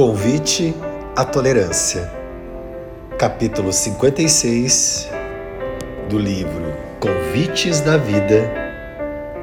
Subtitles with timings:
[0.00, 0.72] Convite
[1.14, 2.10] à Tolerância,
[3.18, 5.10] capítulo 56
[6.08, 8.50] do livro Convites da Vida,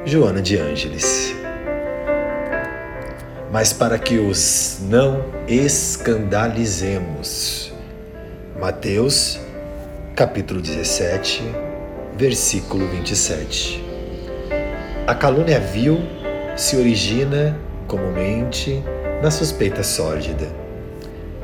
[0.04, 1.32] Joana de Ângeles.
[3.52, 7.72] Mas para que os não escandalizemos.
[8.58, 9.38] Mateus,
[10.16, 11.40] capítulo 17,
[12.16, 13.80] versículo 27.
[15.06, 16.00] A calúnia vil
[16.56, 18.82] se origina comumente
[19.22, 20.46] na suspeita sórdida.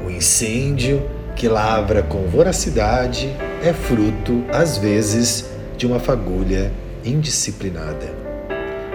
[0.04, 1.02] O incêndio
[1.34, 6.70] que lavra com voracidade é fruto, às vezes, de uma fagulha
[7.04, 8.12] indisciplinada.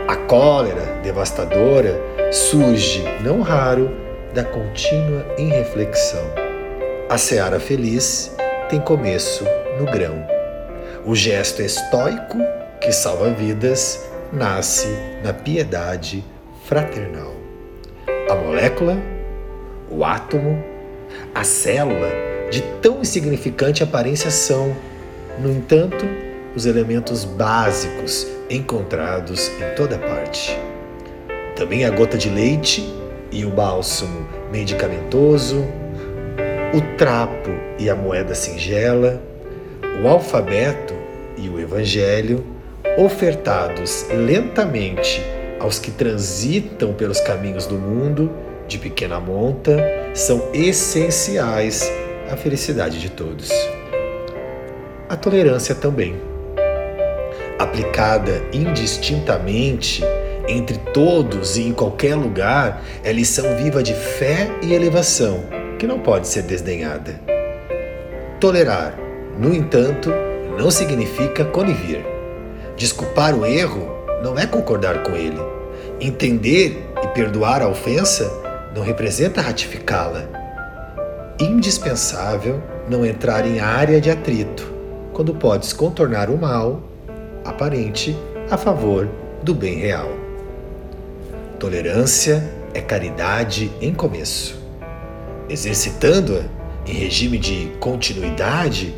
[0.08, 2.00] A cólera devastadora
[2.32, 3.92] surge, não raro,
[4.34, 6.24] da contínua irreflexão.
[7.10, 8.32] A seara feliz
[8.70, 9.44] tem começo
[9.80, 10.26] no grão.
[11.06, 12.38] O gesto estoico
[12.80, 14.88] que salva vidas nasce
[15.24, 16.24] na piedade
[16.66, 17.39] fraternal.
[18.30, 18.96] A molécula,
[19.90, 20.64] o átomo,
[21.34, 22.12] a célula,
[22.52, 24.76] de tão insignificante aparência são,
[25.40, 26.06] no entanto,
[26.56, 30.56] os elementos básicos encontrados em toda parte.
[31.56, 32.88] Também a gota de leite
[33.32, 35.66] e o bálsamo medicamentoso,
[36.72, 39.20] o trapo e a moeda singela,
[40.04, 40.94] o alfabeto
[41.36, 42.46] e o evangelho,
[42.96, 45.20] ofertados lentamente
[45.60, 48.32] aos que transitam pelos caminhos do mundo
[48.68, 49.78] de pequena monta
[50.14, 51.92] são essenciais
[52.32, 53.50] à felicidade de todos.
[55.08, 56.16] A tolerância também.
[57.58, 60.04] Aplicada indistintamente
[60.50, 65.44] entre todos e em qualquer lugar, é lição viva de fé e elevação
[65.78, 67.22] que não pode ser desdenhada.
[68.40, 68.98] Tolerar,
[69.38, 70.12] no entanto,
[70.58, 72.04] não significa conivir.
[72.76, 75.40] Desculpar o erro não é concordar com ele.
[76.00, 78.32] Entender e perdoar a ofensa
[78.76, 80.24] não representa ratificá-la.
[81.40, 84.72] Indispensável não entrar em área de atrito
[85.14, 86.82] quando podes contornar o mal
[87.46, 88.16] aparente
[88.50, 89.10] a favor
[89.44, 90.10] do bem real.
[91.60, 94.58] Tolerância é caridade em começo.
[95.50, 96.44] Exercitando-a
[96.90, 98.96] em regime de continuidade,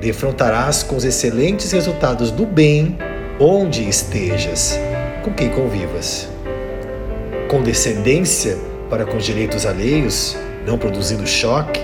[0.00, 2.96] defrontarás com os excelentes resultados do bem
[3.38, 4.78] onde estejas,
[5.22, 6.28] com quem convivas.
[7.48, 8.56] Condescendência
[8.88, 10.36] para com os direitos alheios,
[10.66, 11.80] não produzindo choque,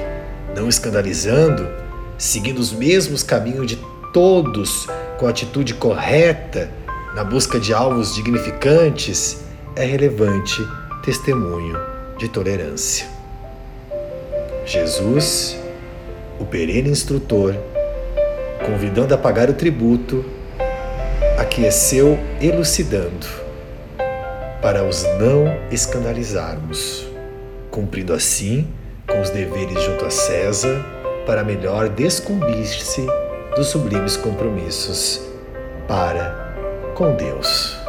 [0.54, 1.68] não escandalizando,
[2.16, 3.78] seguindo os mesmos caminhos de
[4.12, 4.86] todos
[5.18, 6.70] com a atitude correta,
[7.14, 9.42] na busca de alvos dignificantes,
[9.74, 10.56] é relevante
[11.02, 11.76] testemunho
[12.16, 13.06] de tolerância.
[14.64, 15.56] Jesus,
[16.38, 17.56] o perene instrutor,
[18.64, 20.24] convidando a pagar o tributo,
[21.40, 23.26] aqueceu elucidando,
[24.60, 27.08] para os não escandalizarmos,
[27.70, 28.68] cumprindo assim
[29.08, 30.84] com os deveres junto a César,
[31.24, 33.06] para melhor descumbir-se
[33.56, 35.22] dos sublimes compromissos
[35.88, 36.54] para
[36.94, 37.79] com Deus.